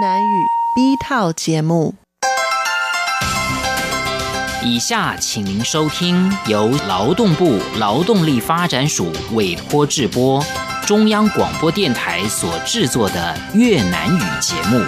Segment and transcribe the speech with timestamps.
[0.00, 1.94] 南语 B 套节目。
[4.64, 10.44] 以下请您收听由劳动部劳动力发展署委托制播，
[10.86, 14.84] 中央广播电台所制作的越南语节目。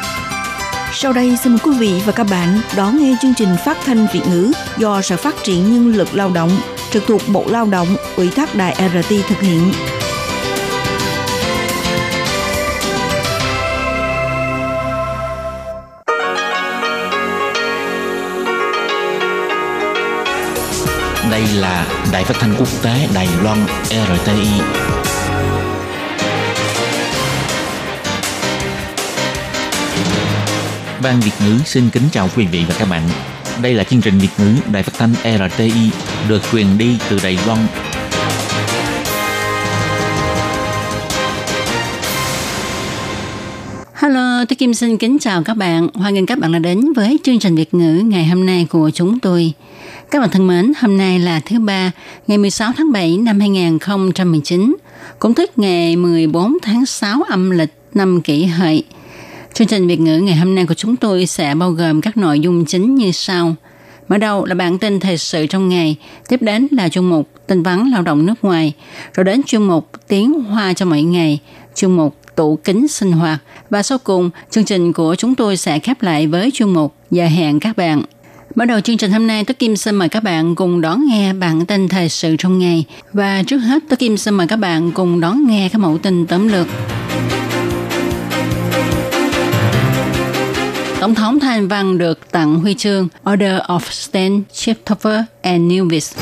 [0.93, 4.07] Sau đây xin mời quý vị và các bạn đón nghe chương trình phát thanh
[4.13, 6.61] Việt ngữ do Sở Phát triển Nhân lực Lao động
[6.91, 9.73] trực thuộc Bộ Lao động, Ủy thác Đài RT thực hiện.
[21.38, 23.58] Đây là Đài Phát thanh Quốc tế Đài Loan
[23.90, 24.48] RTI.
[31.04, 33.10] Ban Việt ngữ xin kính chào quý vị và các bạn.
[33.62, 35.90] Đây là chương trình Việt ngữ Đài Phát thanh RTI
[36.30, 37.60] được truyền đi từ Đài Loan.
[43.94, 45.88] Hello, tôi Kim xin kính chào các bạn.
[45.94, 48.92] Hoan nghênh các bạn đã đến với chương trình Việt ngữ ngày hôm nay của
[48.94, 49.54] chúng tôi.
[50.12, 51.92] Các bạn thân mến, hôm nay là thứ ba,
[52.28, 54.76] ngày 16 tháng 7 năm 2019,
[55.20, 58.84] cũng tức ngày 14 tháng 6 âm lịch năm kỷ hợi.
[59.54, 62.40] Chương trình Việt ngữ ngày hôm nay của chúng tôi sẽ bao gồm các nội
[62.40, 63.56] dung chính như sau.
[64.08, 65.96] Mở đầu là bản tin thời sự trong ngày,
[66.28, 68.74] tiếp đến là chuyên mục tin vắn lao động nước ngoài,
[69.14, 71.40] rồi đến chuyên mục tiếng hoa cho mỗi ngày,
[71.76, 73.40] chuyên mục tủ kính sinh hoạt
[73.70, 77.26] và sau cùng chương trình của chúng tôi sẽ khép lại với chuyên mục giờ
[77.26, 78.02] hẹn các bạn.
[78.58, 81.34] Mở đầu chương trình hôm nay, Tôi Kim xin mời các bạn cùng đón nghe
[81.34, 82.86] bản tin thời sự trong ngày.
[83.14, 86.28] Và trước hết, Tôi Kim xin mời các bạn cùng đón nghe các mẫu tin
[86.28, 86.68] tóm lược.
[91.00, 94.52] Tổng thống Thanh Văn được tặng huy chương Order of St.
[94.54, 96.18] Christopher and Newvis.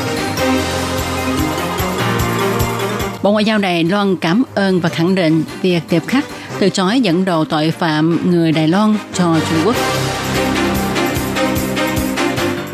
[3.23, 6.25] Bộ Ngoại giao Đài Loan cảm ơn và khẳng định việc tiếp khách
[6.59, 9.75] từ chối dẫn đầu tội phạm người Đài Loan cho Trung Quốc.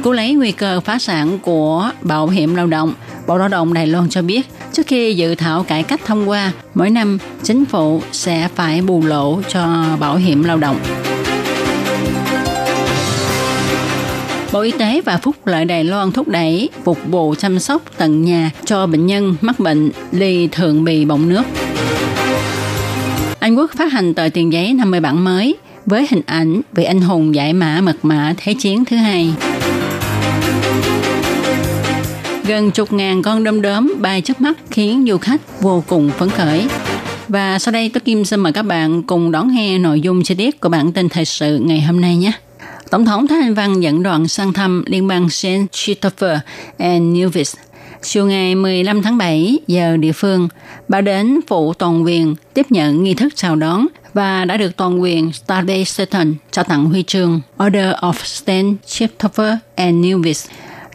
[0.04, 2.94] Cứu lấy nguy cơ phá sản của bảo hiểm lao động,
[3.28, 6.52] Bộ Lao động Đài Loan cho biết trước khi dự thảo cải cách thông qua,
[6.74, 10.80] mỗi năm chính phủ sẽ phải bù lỗ cho bảo hiểm lao động.
[14.54, 18.26] Bộ Y tế và Phúc lợi Đài Loan thúc đẩy phục vụ chăm sóc tận
[18.26, 21.44] nhà cho bệnh nhân mắc bệnh ly thượng bì bọng nước.
[23.40, 27.02] Anh Quốc phát hành tờ tiền giấy 50 bản mới với hình ảnh vị anh
[27.02, 29.34] hùng giải mã mật mã Thế chiến thứ hai.
[32.44, 36.30] Gần chục ngàn con đom đóm bay trước mắt khiến du khách vô cùng phấn
[36.30, 36.68] khởi.
[37.28, 40.36] Và sau đây tôi Kim xin mời các bạn cùng đón nghe nội dung chi
[40.36, 42.32] tiết của bản tin thời sự ngày hôm nay nhé.
[42.90, 45.48] Tổng thống Thái Anh Văn dẫn đoàn sang thăm liên bang St.
[45.72, 46.40] Christopher
[46.78, 47.56] and Nevis.
[48.02, 50.48] Chiều ngày 15 tháng 7 giờ địa phương,
[50.88, 55.02] bà đến phụ toàn quyền tiếp nhận nghi thức chào đón và đã được toàn
[55.02, 58.88] quyền Starday Sutton trao tặng huy chương Order of St.
[58.88, 60.48] Christopher and Nevis.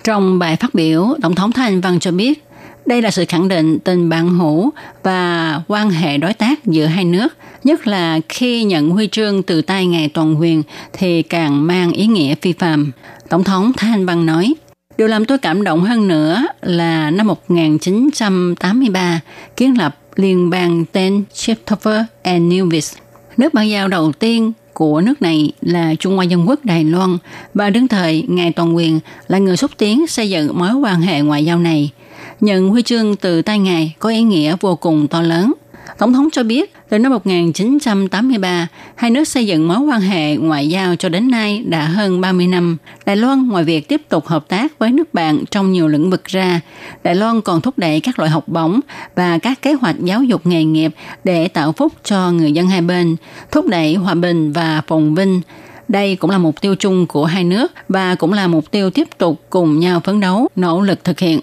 [0.07, 2.45] Trong bài phát biểu, Tổng thống Thái Anh Văn cho biết
[2.87, 4.71] đây là sự khẳng định tình bạn hữu
[5.03, 7.29] và quan hệ đối tác giữa hai nước,
[7.65, 10.63] nhất là khi nhận huy chương từ tay ngài toàn quyền
[10.93, 12.93] thì càng mang ý nghĩa phi phàm.
[13.29, 14.55] Tổng thống Thái Anh Văn nói,
[14.99, 19.21] Điều làm tôi cảm động hơn nữa là năm 1983
[19.57, 22.95] kiến lập liên bang tên Christopher and Nevis.
[23.37, 27.19] Nước ban giao đầu tiên của nước này là Trung Hoa Dân Quốc Đài Loan
[27.55, 31.21] và đương thời ngài toàn quyền là người xúc tiến xây dựng mối quan hệ
[31.21, 31.91] ngoại giao này–
[32.41, 35.53] nhận huy chương từ tay ngài có ý nghĩa vô cùng to lớn.
[35.99, 40.69] Tổng thống cho biết, từ năm 1983, hai nước xây dựng mối quan hệ ngoại
[40.69, 42.77] giao cho đến nay đã hơn 30 năm.
[43.07, 46.25] Đài Loan ngoài việc tiếp tục hợp tác với nước bạn trong nhiều lĩnh vực
[46.25, 46.61] ra,
[47.03, 48.81] Đài Loan còn thúc đẩy các loại học bổng
[49.15, 50.93] và các kế hoạch giáo dục nghề nghiệp
[51.25, 53.17] để tạo phúc cho người dân hai bên,
[53.51, 55.41] thúc đẩy hòa bình và phồn vinh.
[55.89, 59.09] Đây cũng là mục tiêu chung của hai nước và cũng là mục tiêu tiếp
[59.19, 61.41] tục cùng nhau phấn đấu, nỗ lực thực hiện.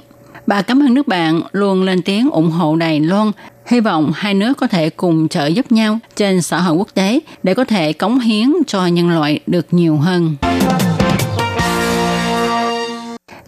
[0.48, 3.32] Bà cảm ơn nước bạn luôn lên tiếng ủng hộ Đài Loan,
[3.66, 7.20] hy vọng hai nước có thể cùng trợ giúp nhau trên xã hội quốc tế
[7.44, 10.36] để có thể cống hiến cho nhân loại được nhiều hơn.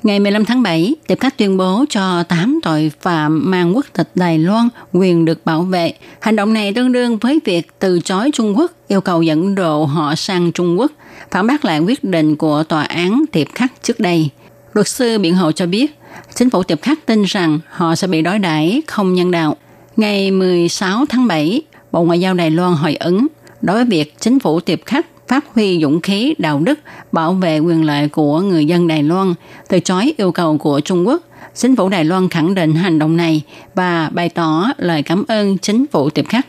[0.03, 4.09] Ngày 15 tháng 7, tiệp khách tuyên bố cho 8 tội phạm mang quốc tịch
[4.15, 5.93] Đài Loan quyền được bảo vệ.
[6.19, 9.85] Hành động này tương đương với việc từ chối Trung Quốc yêu cầu dẫn độ
[9.85, 10.91] họ sang Trung Quốc,
[11.31, 14.29] phản bác lại quyết định của tòa án tiệp khắc trước đây.
[14.73, 15.99] Luật sư biện hộ cho biết,
[16.35, 19.57] chính phủ tiệp khắc tin rằng họ sẽ bị đối đãi không nhân đạo.
[19.97, 21.61] Ngày 16 tháng 7,
[21.91, 23.27] Bộ Ngoại giao Đài Loan hồi ứng
[23.61, 26.79] đối với việc chính phủ tiệp khắc phát huy dũng khí đạo đức
[27.11, 29.33] bảo vệ quyền lợi của người dân Đài Loan,
[29.69, 31.21] từ chối yêu cầu của Trung Quốc.
[31.55, 33.41] Chính phủ Đài Loan khẳng định hành động này
[33.75, 36.47] và bày tỏ lời cảm ơn chính phủ tiệp khắc.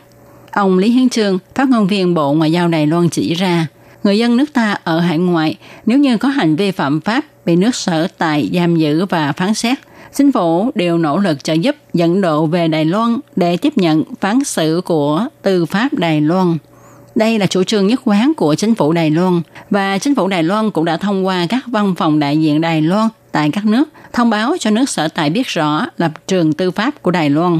[0.51, 3.67] Ông Lý Hiến Trương, phát ngôn viên Bộ Ngoại giao Đài Loan chỉ ra,
[4.03, 7.55] người dân nước ta ở hải ngoại nếu như có hành vi phạm pháp bị
[7.55, 9.77] nước sở tại giam giữ và phán xét,
[10.17, 14.03] chính phủ đều nỗ lực trợ giúp dẫn độ về Đài Loan để tiếp nhận
[14.21, 16.57] phán xử của tư pháp Đài Loan.
[17.15, 20.43] Đây là chủ trương nhất quán của chính phủ Đài Loan và chính phủ Đài
[20.43, 23.89] Loan cũng đã thông qua các văn phòng đại diện Đài Loan tại các nước
[24.13, 27.59] thông báo cho nước sở tại biết rõ lập trường tư pháp của Đài Loan.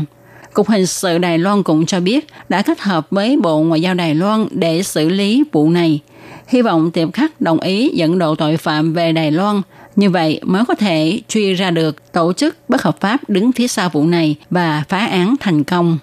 [0.53, 3.93] Cục Hình sự Đài Loan cũng cho biết đã kết hợp với Bộ Ngoại giao
[3.93, 5.99] Đài Loan để xử lý vụ này.
[6.47, 9.61] Hy vọng tiệm khắc đồng ý dẫn độ tội phạm về Đài Loan,
[9.97, 13.67] như vậy mới có thể truy ra được tổ chức bất hợp pháp đứng phía
[13.67, 15.97] sau vụ này và phá án thành công.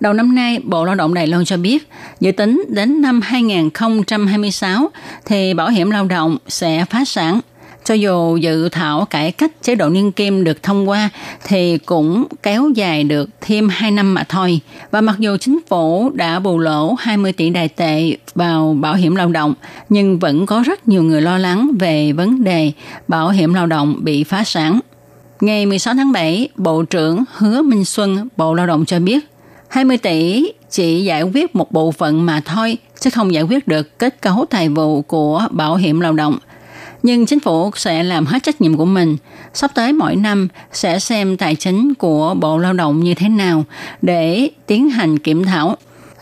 [0.00, 1.88] Đầu năm nay, Bộ Lao động Đài Loan cho biết,
[2.20, 4.90] dự tính đến năm 2026
[5.24, 7.40] thì bảo hiểm lao động sẽ phá sản.
[7.86, 11.10] Cho dù dự thảo cải cách chế độ niên kim được thông qua
[11.44, 14.60] thì cũng kéo dài được thêm 2 năm mà thôi.
[14.90, 19.16] Và mặc dù chính phủ đã bù lỗ 20 tỷ đài tệ vào bảo hiểm
[19.16, 19.54] lao động,
[19.88, 22.72] nhưng vẫn có rất nhiều người lo lắng về vấn đề
[23.08, 24.80] bảo hiểm lao động bị phá sản.
[25.40, 29.24] Ngày 16 tháng 7, Bộ trưởng Hứa Minh Xuân, Bộ Lao động cho biết
[29.68, 33.98] 20 tỷ chỉ giải quyết một bộ phận mà thôi, chứ không giải quyết được
[33.98, 36.38] kết cấu tài vụ của bảo hiểm lao động.
[37.02, 39.16] Nhưng chính phủ sẽ làm hết trách nhiệm của mình.
[39.54, 43.64] Sắp tới mỗi năm sẽ xem tài chính của Bộ Lao động như thế nào
[44.02, 45.76] để tiến hành kiểm thảo.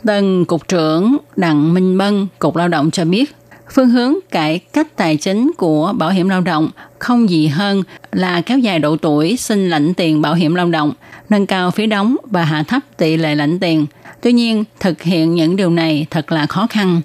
[0.07, 3.35] Tân Cục trưởng Đặng Minh Bân, Cục Lao động cho biết,
[3.75, 7.83] phương hướng cải cách tài chính của bảo hiểm lao động không gì hơn
[8.13, 10.93] là kéo dài độ tuổi xin lãnh tiền bảo hiểm lao động,
[11.29, 13.87] nâng cao phí đóng và hạ thấp tỷ lệ lãnh tiền.
[14.21, 17.01] Tuy nhiên, thực hiện những điều này thật là khó khăn.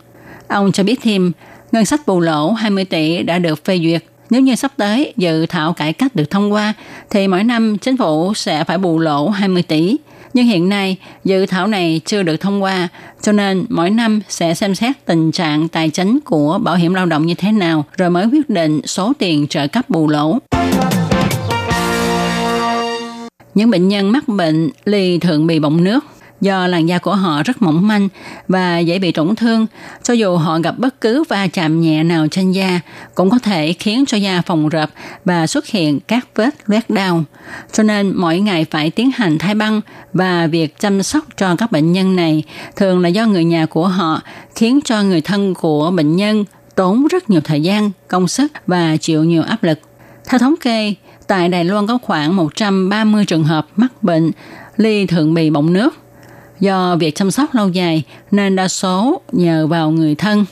[0.48, 1.31] Ông cho biết thêm,
[1.71, 4.04] ngân sách bù lỗ 20 tỷ đã được phê duyệt.
[4.30, 6.74] Nếu như sắp tới dự thảo cải cách được thông qua,
[7.10, 9.98] thì mỗi năm chính phủ sẽ phải bù lỗ 20 tỷ.
[10.33, 12.88] Nhưng hiện nay, dự thảo này chưa được thông qua,
[13.21, 17.06] cho nên mỗi năm sẽ xem xét tình trạng tài chính của bảo hiểm lao
[17.06, 20.38] động như thế nào, rồi mới quyết định số tiền trợ cấp bù lỗ.
[23.56, 26.06] Những bệnh nhân mắc bệnh ly thường bị bọng nước
[26.41, 28.09] do làn da của họ rất mỏng manh
[28.47, 29.68] và dễ bị tổn thương,
[30.03, 32.80] cho dù họ gặp bất cứ va chạm nhẹ nào trên da
[33.15, 34.89] cũng có thể khiến cho da phồng rập
[35.25, 37.24] và xuất hiện các vết loét đau.
[37.74, 39.81] Cho nên mỗi ngày phải tiến hành thay băng
[40.13, 42.44] và việc chăm sóc cho các bệnh nhân này
[42.75, 44.21] thường là do người nhà của họ
[44.56, 46.45] khiến cho người thân của bệnh nhân
[46.75, 49.80] tốn rất nhiều thời gian, công sức và chịu nhiều áp lực.
[50.30, 50.94] Theo thống kê,
[51.27, 54.31] tại Đài Loan có khoảng 130 trường hợp mắc bệnh
[54.77, 55.95] ly thượng bì bọng nước.
[56.59, 60.45] Do việc chăm sóc lâu dài nên đa số nhờ vào người thân.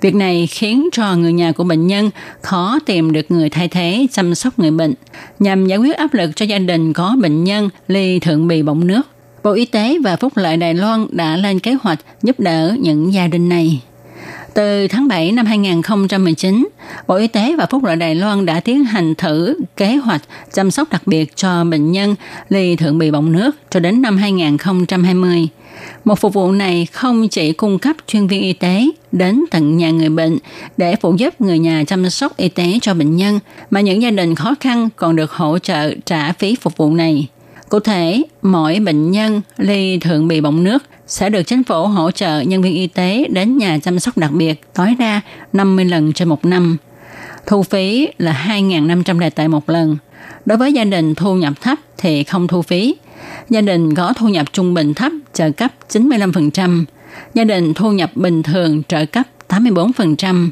[0.00, 2.10] Việc này khiến cho người nhà của bệnh nhân
[2.42, 4.94] khó tìm được người thay thế chăm sóc người bệnh.
[5.38, 8.86] Nhằm giải quyết áp lực cho gia đình có bệnh nhân ly thượng bì bọng
[8.86, 9.02] nước,
[9.42, 13.12] Bộ Y tế và Phúc lợi Đài Loan đã lên kế hoạch giúp đỡ những
[13.12, 13.80] gia đình này.
[14.56, 16.68] Từ tháng 7 năm 2019,
[17.06, 20.22] Bộ Y tế và Phúc lợi Đài Loan đã tiến hành thử kế hoạch
[20.52, 22.14] chăm sóc đặc biệt cho bệnh nhân
[22.48, 25.48] lì thượng bì bọng nước cho đến năm 2020.
[26.04, 29.90] Một phục vụ này không chỉ cung cấp chuyên viên y tế đến tận nhà
[29.90, 30.38] người bệnh
[30.76, 34.10] để phụ giúp người nhà chăm sóc y tế cho bệnh nhân, mà những gia
[34.10, 37.28] đình khó khăn còn được hỗ trợ trả phí phục vụ này.
[37.68, 42.10] Cụ thể, mỗi bệnh nhân ly thượng bì bọng nước sẽ được chính phủ hỗ
[42.10, 45.20] trợ, nhân viên y tế đến nhà chăm sóc đặc biệt tối đa
[45.52, 46.76] 50 lần trên một năm.
[47.46, 49.96] Thu phí là 2.500 đại tệ một lần.
[50.44, 52.96] Đối với gia đình thu nhập thấp thì không thu phí.
[53.50, 56.84] Gia đình có thu nhập trung bình thấp, trợ cấp 95%.
[57.34, 60.48] Gia đình thu nhập bình thường, trợ cấp 84%.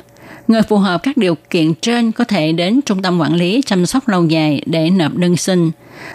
[0.49, 3.87] Người phù hợp các điều kiện trên có thể đến Trung tâm Quản lý chăm
[3.87, 5.71] sóc lâu dài để nộp đơn xin.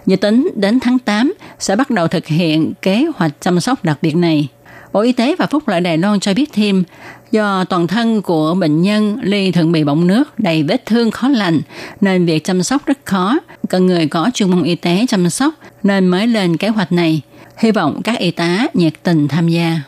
[0.06, 3.98] Dự tính đến tháng 8 sẽ bắt đầu thực hiện kế hoạch chăm sóc đặc
[4.02, 4.48] biệt này.
[4.94, 6.84] Bộ Y tế và Phúc lợi Đài Loan cho biết thêm,
[7.32, 11.28] do toàn thân của bệnh nhân ly thường bị bọng nước đầy vết thương khó
[11.28, 11.62] lành,
[12.02, 15.54] nên việc chăm sóc rất khó, cần người có chuyên môn y tế chăm sóc
[15.84, 17.22] nên mới lên kế hoạch này.
[17.58, 19.82] Hy vọng các y tá nhiệt tình tham gia.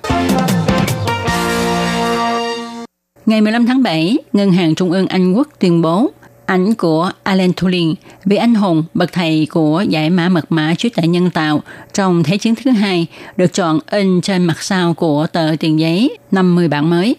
[3.25, 6.11] Ngày 15 tháng 7, Ngân hàng Trung ương Anh Quốc tuyên bố
[6.51, 10.89] ảnh của Alan Turing vị anh hùng bậc thầy của giải mã mật mã trí
[10.89, 15.27] tuệ nhân tạo trong Thế chiến thứ hai được chọn in trên mặt sau của
[15.27, 17.15] tờ tiền giấy 50 bản mới.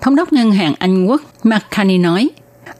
[0.00, 2.28] Thống đốc Ngân hàng Anh Quốc Mark Carney nói,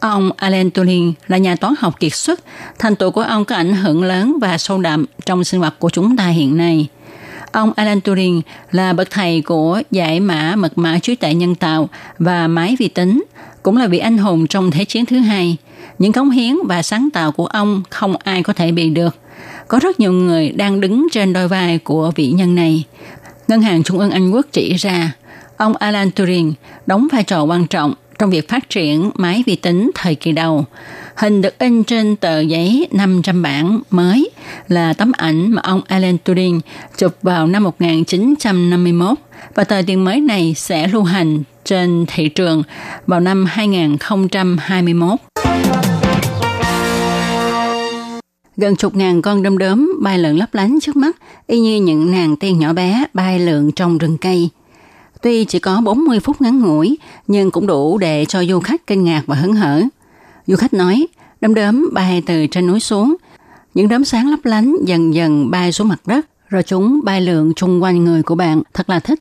[0.01, 2.41] Ông Alan Turing là nhà toán học kiệt xuất,
[2.79, 5.91] thành tựu của ông có ảnh hưởng lớn và sâu đậm trong sinh hoạt của
[5.91, 6.89] chúng ta hiện nay.
[7.53, 11.89] Ông Alan Turing là bậc thầy của giải mã mật mã trí tuệ nhân tạo
[12.19, 13.25] và máy vi tính,
[13.63, 15.57] cũng là vị anh hùng trong Thế chiến thứ hai.
[15.99, 19.17] Những cống hiến và sáng tạo của ông không ai có thể bị được.
[19.69, 22.85] có rất nhiều người đang đứng trên đôi vai của vị nhân này.
[23.49, 25.13] Ngân hàng Trung ương Anh Quốc chỉ ra,
[25.57, 26.53] ông Alan Turing
[26.87, 30.65] đóng vai trò quan trọng trong việc phát triển máy vi tính thời kỳ đầu.
[31.17, 34.31] Hình được in trên tờ giấy 500 bản mới
[34.69, 36.61] là tấm ảnh mà ông Alan Turing
[36.97, 39.19] chụp vào năm 1951
[39.55, 42.63] và tờ tiền mới này sẽ lưu hành trên thị trường
[43.07, 45.28] vào năm 2021.
[48.61, 51.17] Gần chục ngàn con đom đóm bay lượn lấp lánh trước mắt,
[51.47, 54.49] y như những nàng tiên nhỏ bé bay lượn trong rừng cây.
[55.23, 59.05] Tuy chỉ có 40 phút ngắn ngủi, nhưng cũng đủ để cho du khách kinh
[59.05, 59.83] ngạc và hứng hở.
[60.47, 61.07] Du khách nói,
[61.41, 63.17] đom đóm bay từ trên núi xuống,
[63.75, 67.53] những đốm sáng lấp lánh dần dần bay xuống mặt đất, rồi chúng bay lượn
[67.57, 69.19] chung quanh người của bạn, thật là thích.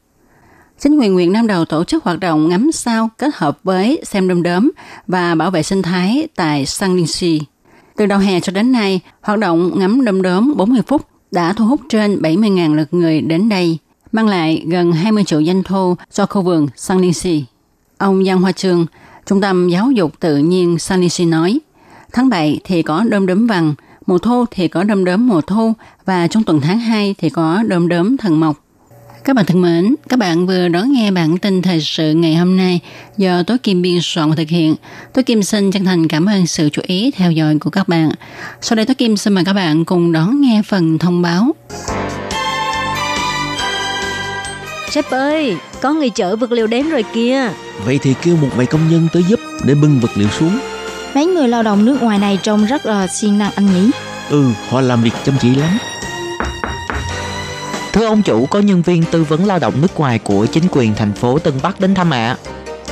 [0.79, 4.27] Chính quyền huyện Nam Đầu tổ chức hoạt động ngắm sao kết hợp với xem
[4.27, 4.71] đom đóm
[5.07, 7.41] và bảo vệ sinh thái tại Sanlingsi.
[7.95, 11.65] Từ đầu hè cho đến nay, hoạt động ngắm đom đóm 40 phút đã thu
[11.65, 13.77] hút trên 70.000 lượt người đến đây,
[14.11, 17.45] mang lại gần 20 triệu doanh thu cho khu vườn Sanlingsi.
[17.97, 18.85] Ông Giang Hoa Trương,
[19.25, 21.59] Trung tâm Giáo dục Tự nhiên Sanlingsi nói,
[22.13, 23.73] tháng 7 thì có đom đóm vàng,
[24.07, 25.73] mùa thu thì có đom đóm mùa thu
[26.05, 28.66] và trong tuần tháng 2 thì có đom đóm thần mộc.
[29.27, 32.57] Các bạn thân mến, các bạn vừa đón nghe bản tin thời sự ngày hôm
[32.57, 32.79] nay
[33.17, 34.75] do Tố Kim biên soạn và thực hiện.
[35.13, 38.11] Tố Kim xin chân thành cảm ơn sự chú ý theo dõi của các bạn.
[38.61, 41.55] Sau đây Tố Kim xin mời các bạn cùng đón nghe phần thông báo.
[44.89, 47.49] Sếp ơi, có người chở vật liệu đến rồi kìa.
[47.85, 50.59] Vậy thì kêu một vài công nhân tới giúp để bưng vật liệu xuống.
[51.15, 53.91] Mấy người lao động nước ngoài này trông rất là siêng năng anh nhỉ?
[54.29, 55.77] Ừ, họ làm việc chăm chỉ lắm.
[57.97, 60.95] Thưa ông chủ, có nhân viên tư vấn lao động nước ngoài của chính quyền
[60.95, 62.27] thành phố Tân Bắc đến thăm ạ.
[62.27, 62.37] À.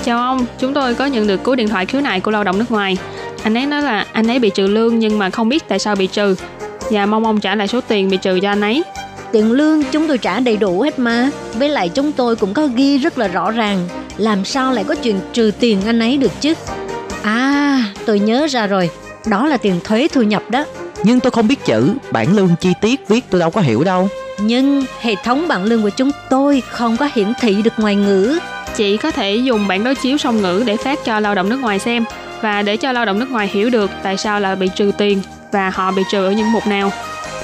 [0.03, 2.57] Chào ông, chúng tôi có nhận được cú điện thoại khiếu nại của lao động
[2.57, 2.97] nước ngoài.
[3.43, 5.95] Anh ấy nói là anh ấy bị trừ lương nhưng mà không biết tại sao
[5.95, 6.35] bị trừ
[6.89, 8.83] và mong ông trả lại số tiền bị trừ cho anh ấy.
[9.31, 11.29] Tiền lương chúng tôi trả đầy đủ hết mà.
[11.53, 13.87] Với lại chúng tôi cũng có ghi rất là rõ ràng.
[14.17, 16.53] Làm sao lại có chuyện trừ tiền anh ấy được chứ?
[17.23, 18.89] À, tôi nhớ ra rồi.
[19.27, 20.65] Đó là tiền thuế thu nhập đó.
[21.03, 24.09] Nhưng tôi không biết chữ, bản lương chi tiết viết tôi đâu có hiểu đâu.
[24.39, 28.39] Nhưng hệ thống bảng lương của chúng tôi không có hiển thị được ngoại ngữ.
[28.75, 31.59] Chị có thể dùng bản đối chiếu song ngữ để phát cho lao động nước
[31.61, 32.05] ngoài xem
[32.41, 35.21] và để cho lao động nước ngoài hiểu được tại sao là bị trừ tiền
[35.51, 36.91] và họ bị trừ ở những mục nào.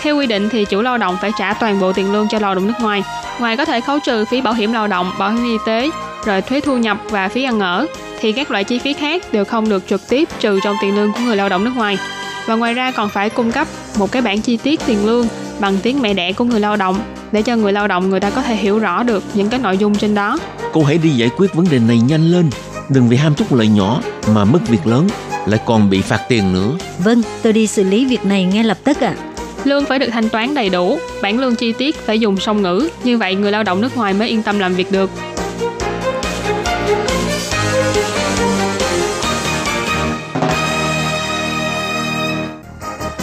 [0.01, 2.55] Theo quy định thì chủ lao động phải trả toàn bộ tiền lương cho lao
[2.55, 3.03] động nước ngoài.
[3.39, 5.89] Ngoài có thể khấu trừ phí bảo hiểm lao động, bảo hiểm y tế,
[6.25, 7.85] rồi thuế thu nhập và phí ăn ở,
[8.19, 11.11] thì các loại chi phí khác đều không được trực tiếp trừ trong tiền lương
[11.11, 11.97] của người lao động nước ngoài.
[12.45, 15.27] Và ngoài ra còn phải cung cấp một cái bản chi tiết tiền lương
[15.59, 16.99] bằng tiếng mẹ đẻ của người lao động
[17.31, 19.77] để cho người lao động người ta có thể hiểu rõ được những cái nội
[19.77, 20.37] dung trên đó.
[20.73, 22.49] Cô hãy đi giải quyết vấn đề này nhanh lên,
[22.89, 24.01] đừng vì ham chút lợi nhỏ
[24.33, 25.07] mà mất việc lớn
[25.45, 26.71] lại còn bị phạt tiền nữa.
[27.03, 29.15] Vâng, tôi đi xử lý việc này ngay lập tức ạ.
[29.17, 29.23] À.
[29.63, 32.89] Lương phải được thanh toán đầy đủ, bản lương chi tiết phải dùng song ngữ,
[33.03, 35.09] như vậy người lao động nước ngoài mới yên tâm làm việc được.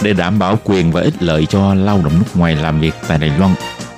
[0.03, 3.17] Để đảm bảo quyền và ích lợi cho lao động nước ngoài làm việc tại
[3.17, 3.51] Đài Loan,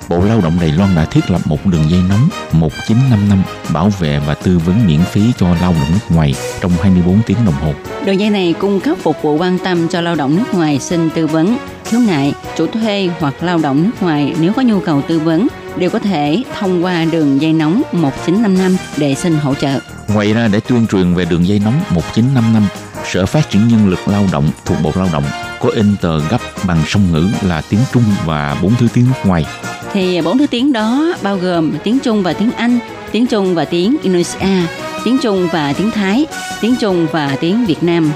[0.08, 3.42] Bộ Lao động Đài Loan đã thiết lập một đường dây nóng 1955
[3.72, 7.36] bảo vệ và tư vấn miễn phí cho lao động nước ngoài trong 24 tiếng
[7.44, 7.74] đồng hồ.
[8.04, 11.10] Đường dây này cung cấp phục vụ quan tâm cho lao động nước ngoài xin
[11.10, 15.02] tư vấn, khiếu nại, chủ thuê hoặc lao động nước ngoài nếu có nhu cầu
[15.08, 19.78] tư vấn đều có thể thông qua đường dây nóng 1955 để xin hỗ trợ.
[20.08, 22.62] Ngoài ra để tuyên truyền về đường dây nóng 1955,
[23.04, 25.24] Sở Phát triển Nhân lực Lao động thuộc Bộ Lao động
[25.62, 29.28] có in tờ gấp bằng song ngữ là tiếng Trung và bốn thứ tiếng nước
[29.28, 29.44] ngoài.
[29.92, 32.78] Thì bốn thứ tiếng đó bao gồm tiếng Trung và tiếng Anh,
[33.12, 34.66] tiếng Trung và tiếng Indonesia,
[35.04, 36.26] tiếng Trung và tiếng Thái,
[36.60, 38.12] tiếng Trung và tiếng Việt Nam.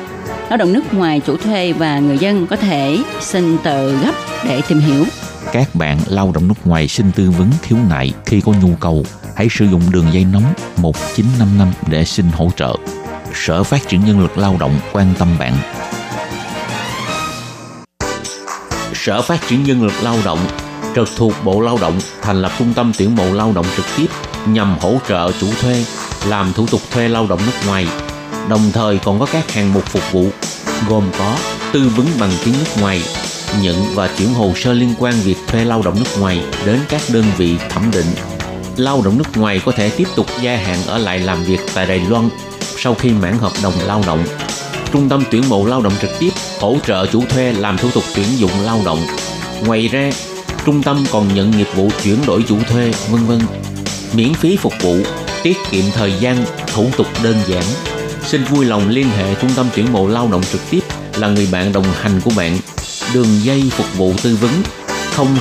[0.48, 4.12] Lao động nước ngoài chủ thuê và người dân có thể xin tờ gấp
[4.44, 5.04] để tìm hiểu.
[5.52, 9.04] Các bạn lao động nước ngoài xin tư vấn khiếu nại khi có nhu cầu,
[9.36, 10.44] hãy sử dụng đường dây nóng
[10.76, 12.76] 1955 để xin hỗ trợ.
[13.34, 15.52] Sở Phát triển Nhân lực Lao động quan tâm bạn
[19.06, 20.38] Sở Phát triển Nhân lực Lao động
[20.94, 24.06] trực thuộc Bộ Lao động thành lập trung tâm tuyển mộ lao động trực tiếp
[24.46, 25.84] nhằm hỗ trợ chủ thuê
[26.26, 27.86] làm thủ tục thuê lao động nước ngoài.
[28.48, 30.28] Đồng thời còn có các hạng mục phục vụ
[30.88, 31.36] gồm có
[31.72, 33.02] tư vấn bằng tiếng nước ngoài,
[33.62, 37.00] nhận và chuyển hồ sơ liên quan việc thuê lao động nước ngoài đến các
[37.12, 38.06] đơn vị thẩm định.
[38.76, 41.86] Lao động nước ngoài có thể tiếp tục gia hạn ở lại làm việc tại
[41.86, 42.28] Đài Loan
[42.78, 44.24] sau khi mãn hợp đồng lao động
[44.96, 48.04] trung tâm tuyển mộ lao động trực tiếp hỗ trợ chủ thuê làm thủ tục
[48.14, 48.98] tuyển dụng lao động.
[49.66, 50.10] Ngoài ra,
[50.66, 53.40] trung tâm còn nhận nghiệp vụ chuyển đổi chủ thuê, vân vân.
[54.14, 54.96] Miễn phí phục vụ,
[55.42, 57.62] tiết kiệm thời gian, thủ tục đơn giản.
[58.22, 60.80] Xin vui lòng liên hệ trung tâm tuyển mộ lao động trực tiếp
[61.16, 62.58] là người bạn đồng hành của bạn
[63.14, 64.50] đường dây phục vụ tư vấn